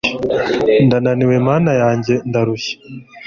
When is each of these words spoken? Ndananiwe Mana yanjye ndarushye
Ndananiwe 0.85 1.35
Mana 1.47 1.71
yanjye 1.81 2.13
ndarushye 2.29 2.75